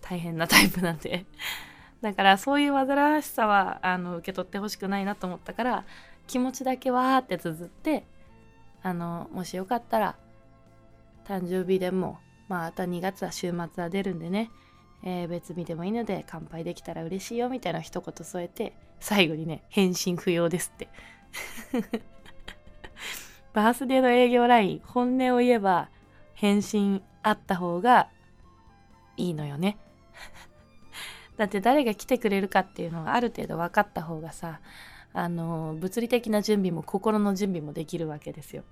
[0.00, 1.24] 大変なタイプなんで。
[2.02, 5.84] だからそういう煩わしさはあの受け取ってほしくないなと思ったから
[6.26, 8.04] 気持ちだけわーって綴って
[8.82, 10.16] あのもしよかったら
[11.24, 14.50] 誕生日でもまああと2月は週末は出るんでね、
[15.02, 20.88] えー、別日でもいいので乾杯できたら嬉しいよみたいな一言添えて最後にね返信不要ですって。
[23.54, 25.88] バースデーの営業ライン本音を言えば
[26.34, 28.08] 返信あった方が
[29.16, 29.78] いいのよね。
[31.36, 34.60] だって誰が来てくれるかっていうのがある程度分かった方がさ
[35.12, 38.64] あの物理的な準備も心の準備もできるわけですよ。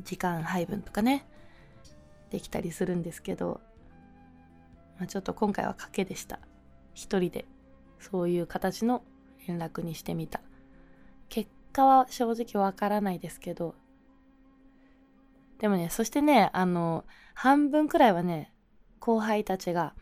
[0.00, 1.24] 時間配分とかね
[2.30, 3.60] できたりするんですけど、
[4.98, 6.38] まあ、ちょっと今回は賭けでした。
[6.92, 7.46] 一人で
[7.98, 9.02] そういう形の
[9.46, 10.40] 連絡にしてみた。
[11.28, 13.74] 結果は正直わからないですけど
[15.58, 18.52] でもねそしてねあの半分くらいはね
[19.00, 19.94] 後輩たちが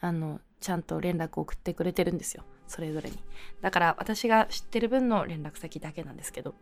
[0.00, 2.44] あのちゃんと連絡を送ってくれてるんですよ。
[2.66, 3.18] それぞれに。
[3.60, 6.54] だから私が知ってる分の連絡先だけなんですけど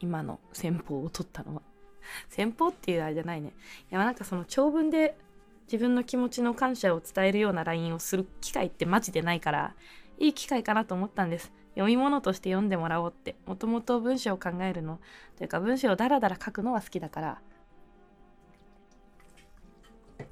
[0.00, 1.62] 今の先方を取ったのは。
[2.28, 3.52] 先方っていうあれじゃないね。
[3.90, 5.16] いやなんかその長文で
[5.66, 9.74] 自分の気持ちの感謝を伝えるような LINE をする機会ってマジでないから
[10.18, 11.52] いい機会かなと思ったんです。
[11.78, 14.98] 読み物として読んでもらおうってもともと文章を考えるの
[15.36, 17.40] というか文章をダラダラ書くのは好きだから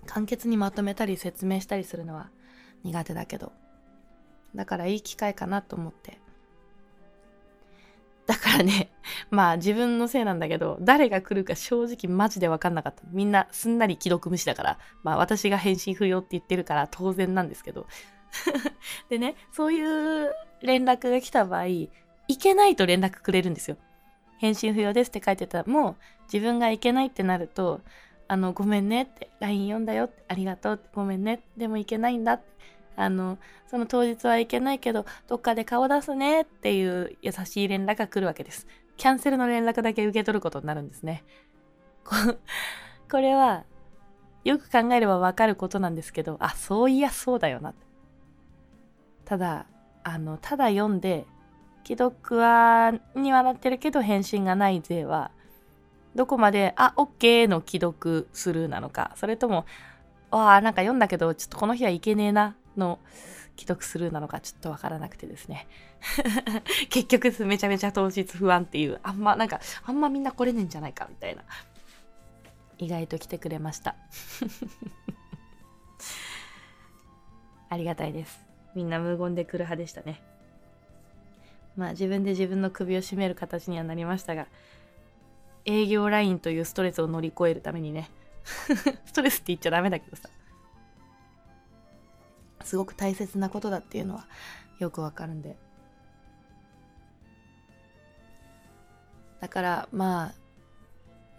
[0.06, 2.30] 簡潔にまとめたり説明したりするのは
[2.82, 3.52] 苦手だけど
[4.56, 6.18] だからいい機会かなと思って
[8.26, 8.90] だからね、
[9.30, 13.02] まあ自分のせいなんだけど、誰が来るか正直マジでわかんなかった。
[13.12, 17.86] みんなすんなり既読無視だから、まあ私が返信不要って言ってるから当然なんですけど。
[19.08, 21.90] でね、そういう連絡が来た場合、行
[22.38, 23.76] けないと連絡くれるんですよ。
[24.38, 25.96] 返信不要ですって書いてたら、もう
[26.32, 27.80] 自分が行けないってなると、
[28.28, 32.44] あの、ごめんねって、LINE 読んだよって、ありがとうって、ごめんね、でも行けないんだって、
[32.96, 38.66] あの、その当日は行けないけど、どっかで顔出すねっていう優しい連絡が来るわけです。
[38.96, 41.24] キャンセルの連絡だけ受け取ることになるんですね。
[43.10, 43.64] これは、
[44.44, 47.85] よく考えればわかることなんですけど、あ、そういやそうだよなって。
[49.26, 49.66] ただ、
[50.04, 51.26] あの、ただ読んで、
[51.84, 55.30] 既読は、にはなってるけど返信がない勢は、
[56.14, 59.66] どこまで、あ、OK の既読スルーなのか、それとも、
[60.30, 62.98] ああ、なんか読んだけど、ちょっとこの日はいけねえな、の
[63.56, 65.66] 既読スルーなのかちょっとわからなくてですね。
[66.90, 71.42] 結局めちゃめちゃ当日不安っていう、あんまなんか、あんまみんな来れねえんじゃないかみたいな。
[72.78, 73.96] 意外と来てくれました。
[77.68, 78.45] ありがたいです。
[78.76, 80.22] みんな無言で来る派でしたね。
[81.76, 84.46] まあ自分で自分の首を絞める形にはなりましたが、
[85.64, 88.10] 営業ラインというストレスを乗り越えるためにね。
[89.06, 90.28] ストレスって言っちゃダメだけどさ。
[92.64, 94.26] すごく大切なことだっていうのは
[94.78, 95.56] よくわかるんで。
[99.40, 100.34] だからま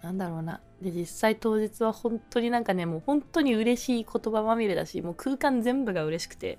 [0.02, 0.60] あなんだろうな。
[0.82, 6.58] で実際当日は本当になんかねもう本当に嬉しい言葉まみれだしもう空間全部が嬉しくて。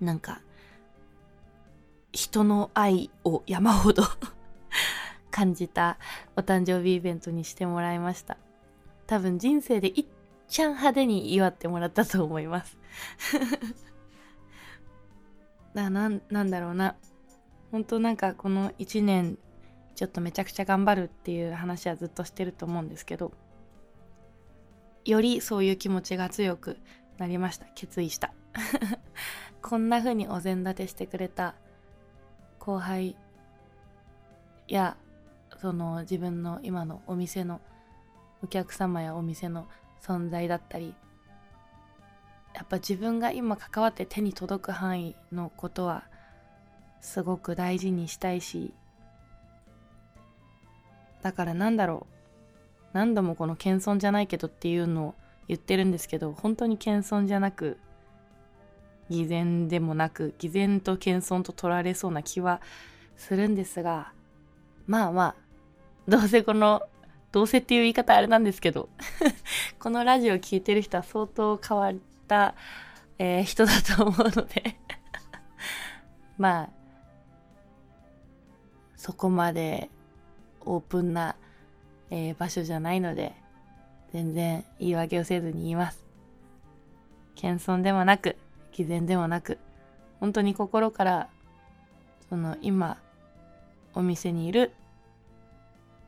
[0.00, 0.40] なんか
[2.12, 4.04] 人の愛を山ほど
[5.30, 5.98] 感じた
[6.36, 8.36] お誕生日イベントにしてもらいました。
[9.06, 10.06] 多分人生でいっ
[10.48, 12.78] ちゃん派手に祝ってもらったと思います。
[15.74, 16.96] だ ななんだろうな。
[17.72, 19.36] 本当なんかこの1年
[19.96, 23.32] ちょっとめちゃくちゃ頑張るっていう話はずっとしてると思うんですけど
[25.04, 26.78] よりそういう気持ちが強く
[27.18, 28.32] なりました決意した
[29.64, 31.54] こんな風にお膳立てしてくれた。
[32.58, 33.16] 後輩
[34.68, 34.96] や
[35.60, 37.62] その自分の今のお店の
[38.42, 39.66] お客様やお店の
[40.02, 40.94] 存在だったり
[42.54, 46.04] やっぱ自分が今関わって手に届く範囲のことは
[47.00, 48.72] すごく大事にしたいし
[51.22, 52.14] だからなんだろう
[52.92, 55.14] 何度もこの謙遜じゃないけどっていうのを
[55.48, 57.78] 言ってるんですけど本当に謙遜じゃなく
[59.14, 62.60] 偽善でもなく偽善と謙遜と取られそうな気は
[63.16, 64.12] するんですが
[64.86, 65.34] まあまあ
[66.06, 66.82] どうせこの、
[67.32, 68.88] どうせっていう言い方あれなんですけど
[69.80, 71.94] このラジオ聴いてる人は相当変わっ
[72.28, 72.54] た、
[73.18, 74.76] えー、人だと思うので
[76.36, 76.70] まあ、
[78.96, 79.88] そこまで
[80.60, 81.36] オープンな、
[82.10, 83.34] えー、場所じゃないので、
[84.12, 86.04] 全然言い訳をせずに言います。
[87.34, 88.36] 謙遜でもなく、
[88.74, 89.58] 偽善でもなく、
[90.20, 91.28] 本当に心から、
[92.28, 92.98] その今、
[93.94, 94.72] お店にいる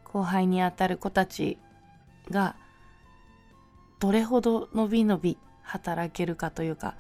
[0.05, 1.59] 後輩にあたる子たち
[2.31, 2.57] が
[4.01, 6.97] どれほどのびのび働けるかというか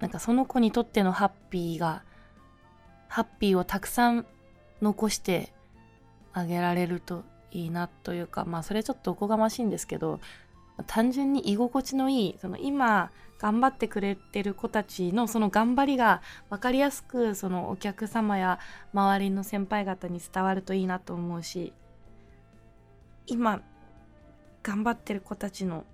[0.00, 2.02] なんかその子にとってのハッピーが
[3.08, 4.26] ハッピーをたくさん
[4.80, 5.52] 残して
[6.32, 10.20] あげられるといいなというかまあそれちょっとおこがましいんですけど
[10.86, 13.10] 単純に居心地のいいその今
[13.40, 18.58] 頑張ってくれてる子たちのその頑張りが分かりやすくそのお客様や
[18.92, 21.72] 周りの先輩方に伝わるといいなと思うし
[23.26, 23.62] 今
[24.62, 25.86] 頑張ってる子たちの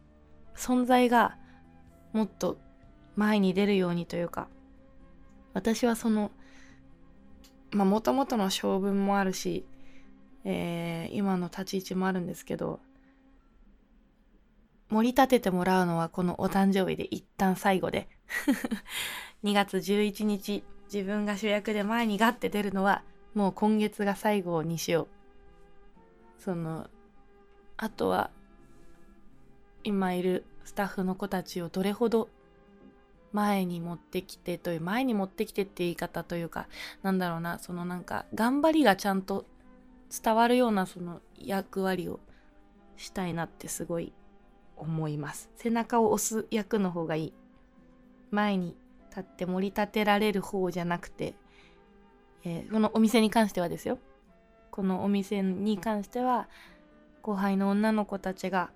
[0.56, 1.36] 存在が
[2.12, 2.58] もっと
[3.14, 4.48] 前に出るようにというか
[5.54, 6.32] 私はその
[7.70, 9.64] まあもともとの性分もあるし、
[10.44, 12.80] えー、今の立ち位置もあるんですけど
[14.90, 18.08] 盛り立ててもらうのはこのお誕生日で一旦最後で。
[19.44, 23.02] 2月11日自分が主役で前にガッて出るのは
[23.34, 25.08] もう今月が最後にしよ
[26.38, 26.42] う。
[26.42, 26.88] その
[27.76, 28.30] あとは
[29.84, 32.28] 今いるスタッフの子たちをどれほど
[33.32, 36.68] 前に持ってきてという前に持ってきてって言い方というか
[37.02, 39.44] なんだろうなそのなんか頑張りがちゃんと
[40.10, 42.20] 伝わるようなその役割を
[42.96, 44.12] したいなってすごい
[44.76, 45.50] 思います。
[45.56, 47.32] 背中を押す役の方がいい。
[48.30, 48.76] 前に
[49.10, 51.34] 立って盛り立てられる方じゃなくて、
[52.44, 53.98] えー、このお店に関してはですよ。
[54.70, 56.48] このお店に関しては
[57.22, 58.70] 後輩の女の子たちが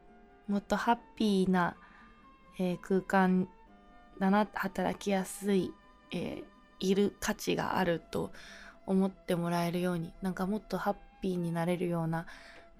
[0.48, 1.76] もっとハッピーな、
[2.58, 3.48] えー、空間
[4.18, 5.72] だな働きやすい、
[6.10, 8.32] えー、いる価値があると
[8.86, 12.26] 思ってもらえるようになんかもっとハッピーになれるような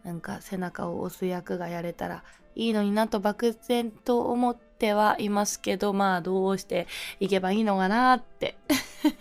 [0.02, 2.24] なんか背中を押す役がやれたら
[2.55, 6.86] いいのになと漠然と思ってはいますけどまあどうして
[7.20, 8.57] いけばいいのかなって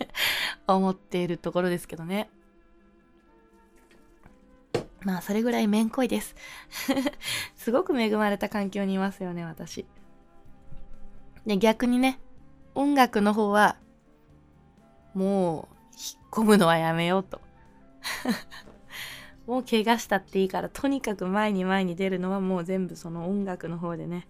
[0.66, 2.28] 思っているところですけどね。
[5.02, 6.34] まあそれぐらいめんこいです。
[7.56, 9.86] すごく恵まれた環境にいますよね、私。
[11.46, 12.20] で、逆にね、
[12.74, 13.76] 音楽の方は、
[15.14, 17.40] もう、引っ込むのはやめようと。
[19.50, 24.28] もう怪我したっていいから、とにかく前に前に出るのはもう全部その音楽の方でね、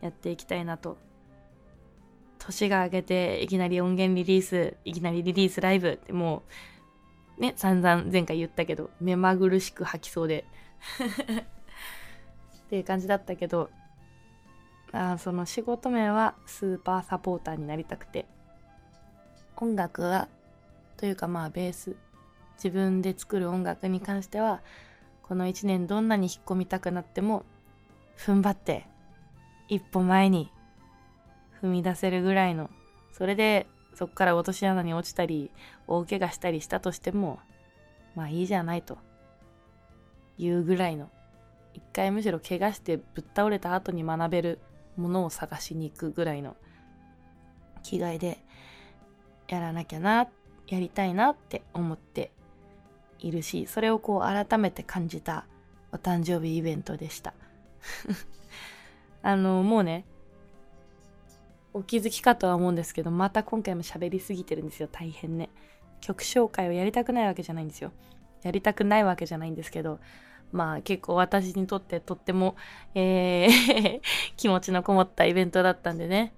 [0.00, 0.96] やっていきたいなと。
[2.38, 6.44] 年が明けて、いきなり音源リリース、いきなりリリースライブっても
[7.36, 10.44] う、ね、散々前回言ったけど、目まぐるしく吐きそうで。
[12.66, 13.70] っていう感じだったけど、
[14.92, 18.26] あその仕事面はスーパーサポーターになりたくて
[19.56, 20.28] 音楽は
[20.98, 21.96] というかまあベース
[22.56, 24.60] 自分で作る音楽に関しては
[25.22, 27.44] この1年どんなに引っ込みたくなっても
[28.18, 28.86] 踏ん張って
[29.68, 30.50] 一歩前に
[31.62, 32.70] 踏み出せるぐらいの
[33.12, 35.50] それでそこから落とし穴に落ちたり
[35.86, 37.38] 大怪我したりしたとしても
[38.14, 38.98] まあいいじゃないと
[40.38, 41.08] いうぐらいの
[41.74, 44.58] 一回むしろ怪我してぶっ倒れた後に学べる
[44.96, 46.56] ものを探しに行くぐらいの
[47.82, 48.38] 気概で
[49.48, 50.28] やらなきゃな
[50.68, 52.30] やりたいなって思って
[53.26, 55.46] いるしそれをこう改めて感じた
[55.92, 57.34] お誕生日イベントでした。
[59.22, 60.04] あのもうね
[61.74, 64.88] お気づきかとは思うんですけどまた今回も喋りすぎてるんですよ。
[64.90, 65.50] 大変ね。
[66.00, 67.92] 曲紹介をやりたくないわけじゃないんですよ。
[68.42, 70.00] やりたくないわけじゃないんですけど
[70.52, 72.56] まあ結構私にとってとっても、
[72.94, 74.00] えー
[74.36, 76.32] 気持ちのこもったイベントだったんでね。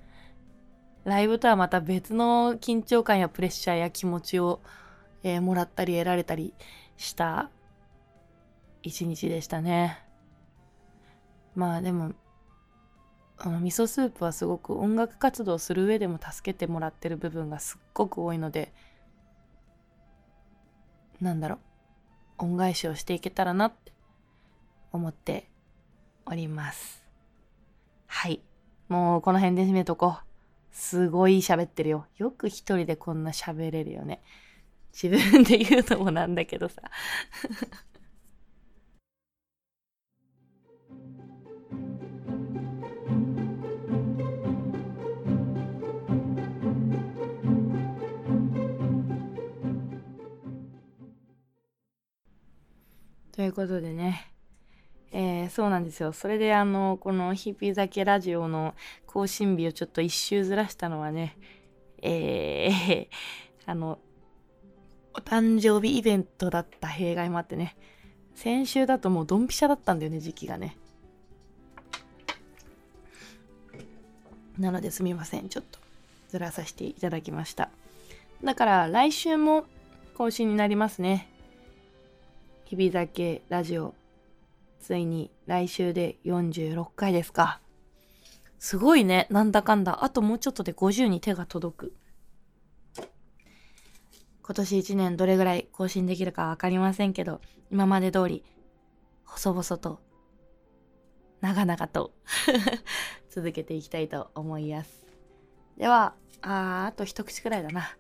[1.05, 4.61] ライブとはまた別の緊張感やプレッシャーや気持ちを、
[5.25, 6.55] えー、もらったり得られたり
[6.97, 7.51] した
[8.83, 9.99] 一日でしたね。
[11.57, 12.12] まあでも、
[13.39, 18.72] あの味噌スープはすごく音楽活動する上でも助けてもらってる部分がすっごく多いので、
[21.20, 23.93] なんだろう、恩返しをしていけたらなって
[24.93, 25.49] 思って
[26.27, 27.03] おります。
[28.07, 28.43] はい。
[28.89, 30.25] もうこの辺で締めとこう。
[30.70, 32.07] すごい喋ってるよ。
[32.18, 34.20] よく一人でこんな喋れるよね。
[34.95, 36.81] 自分で言うのもなんだけどさ。
[53.33, 54.31] ということでね、
[55.11, 56.13] えー、そうなんですよ。
[56.13, 58.77] それであの、このヒピ酒ラジオの
[59.07, 61.37] 更新日をちょっと一周ずらしたのはね、
[62.01, 63.09] えー、
[63.67, 63.99] あの、
[65.17, 67.77] お誕生日イベントだった弊害もあってね、
[68.35, 70.77] 先週だともうドンピシャだったんだよね、時期がね。
[74.59, 75.49] なのですみません。
[75.49, 75.79] ちょっと
[76.29, 77.71] ずらさせていただきました。
[78.43, 79.65] だから来週も
[80.17, 81.29] 更新になりますね。
[82.65, 83.95] 日々酒ラジオ
[84.81, 87.61] ついに来週で46回ですか。
[88.59, 89.27] すごいね。
[89.31, 90.05] なんだかんだ。
[90.05, 91.93] あともうちょっとで50に手が届く。
[94.47, 97.41] 今年1年どれぐらい更新できるかわかりませんけど、
[97.71, 98.45] 今まで通り、
[99.25, 100.01] 細々と、
[101.41, 102.13] 長々と
[103.31, 105.07] 続けていきたいと思います。
[105.79, 107.97] では、ああと一口くらいだな。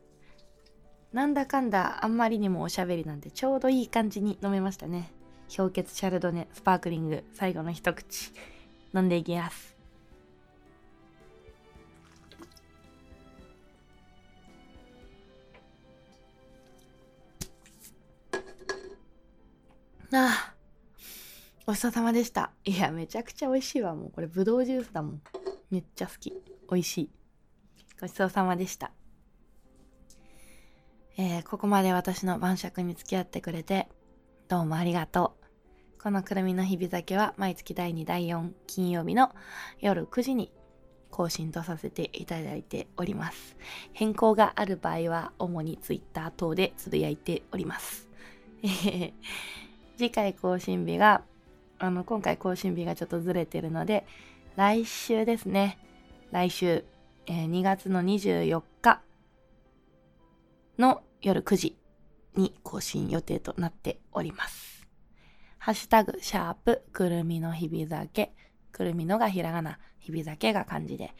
[1.12, 5.12] なんだかんだあんまりにもおしゃべりなんでちょうどいい感じに飲めましたね。
[5.54, 8.32] 氷結シャルドネスパークリング最後の一口
[8.94, 9.73] 飲んでいきます
[20.16, 20.54] ああ
[21.66, 22.52] ごちそうさまでした。
[22.64, 24.10] いやめちゃくちゃ美味しいわもう。
[24.12, 25.22] これぶどうジュースだもん。
[25.70, 26.32] めっちゃ好き。
[26.70, 27.10] 美味しい。
[28.00, 28.92] ごちそうさまでした。
[31.16, 33.88] えー、ここまで私の晩酌に付き合ってくれて
[34.48, 35.36] どうもありがと
[35.98, 36.02] う。
[36.02, 39.34] このくるみの日々酒は毎月第2、第4金曜日の
[39.80, 40.52] 夜9時に
[41.10, 43.56] 更新とさせていただいております。
[43.92, 48.08] 変更がある場合は主に Twitter 等でつぶやいております。
[49.96, 51.22] 次回更新日が、
[51.78, 54.06] あの、今回更新日がちょっとずれてるので、
[54.56, 55.78] 来週ですね。
[56.30, 56.84] 来週、
[57.26, 59.00] えー、2月の24日
[60.78, 61.76] の夜9時
[62.36, 64.86] に更新予定となっております。
[65.58, 68.32] ハッシュタグ、シャープ、くるみの日々酒、
[68.72, 71.14] くるみのがひらがな、日々酒が漢字で、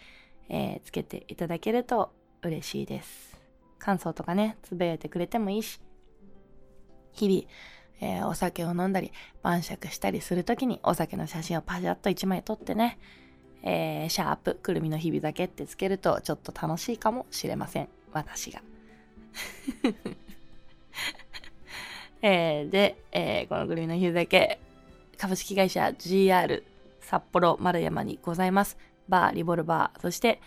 [0.48, 2.12] えー、つけていただけると
[2.42, 3.40] 嬉しいです。
[3.78, 5.80] 感想とかね、つぶやいてくれてもいいし、
[7.12, 7.46] 日々、
[8.00, 12.98] えー、お酒を飲んだり、晩酌したりするときにお酒の写真をパシャッと1枚撮ってね、
[13.62, 17.88] えー、シャープ、くるみの日々だけってつけるとちょっと楽しいかもしれません。
[18.12, 18.62] 私が。
[22.22, 24.58] えー、で、えー、このくるみの日々だけ、
[25.18, 26.62] 株式会社 GR
[27.00, 28.76] 札幌丸山にございます。
[29.08, 30.40] バー、リボルバー、そして、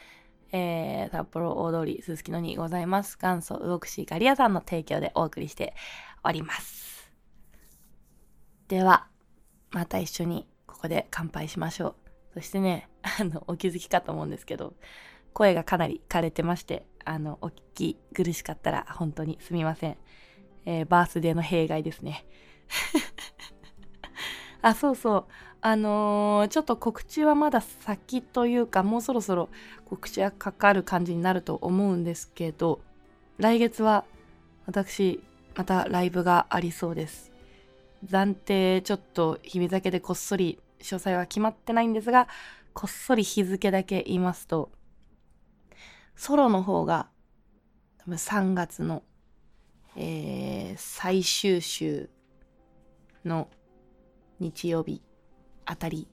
[0.51, 3.17] えー、札幌大通りすすきのにございます。
[3.21, 5.75] 元祖動くしガリアさんの提供でお送りして
[6.23, 6.96] おります。
[8.67, 9.07] では、
[9.71, 11.95] また一緒にここで乾杯しましょ
[12.33, 12.39] う。
[12.39, 12.89] そしてね、
[13.19, 14.73] あの、お気づきかと思うんですけど、
[15.33, 19.97] 声がかなり枯れてまして、あの、お聞き苦しかったら本当にすみません。
[20.65, 22.25] えー、バースデーの弊害ですね。
[24.61, 25.25] あ、そうそう。
[25.61, 29.49] あのー、ちょっと告知はまだ先というか、もうそろそろ
[29.85, 32.81] 告知がかかる感じになると思うんですけど、
[33.37, 34.03] 来月は
[34.65, 35.23] 私、
[35.55, 37.36] またライブがありそうです。
[38.05, 42.27] 暫定ちょっと日々酒でこっそり詳細は決まってないんですが、
[42.73, 44.71] こっそり日付だけ言いますと、
[46.15, 47.07] ソロの方が
[47.97, 49.03] 多分3月の、
[49.95, 52.09] えー、最終週
[53.25, 53.49] の
[54.39, 55.01] 日曜日
[55.65, 56.07] あたり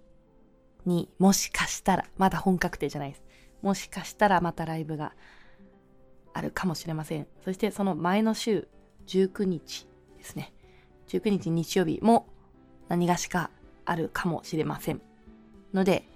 [0.87, 3.23] にもしかしたら、まだ本格定じゃないです。
[3.61, 5.15] もしかしたらまたライブが
[6.33, 7.27] あるかもしれません。
[7.45, 8.69] そしてその前の週
[9.07, 10.54] 19日ですね。
[11.09, 12.27] 19日日曜日も
[12.89, 13.51] 何がしか
[13.85, 15.01] あるかもしれません。
[15.73, 16.07] ので、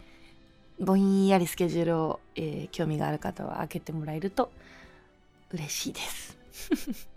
[0.80, 4.52] ぼんやりスケジュールを、えー、興味がある方は開けてもらえると
[5.50, 6.38] 嬉しいです。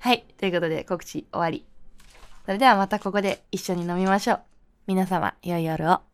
[0.00, 0.24] はい。
[0.38, 1.66] ということで告知終わり。
[2.46, 4.42] それではまたここで一緒に飲みましょう。
[4.86, 6.07] 皆様、良い夜を。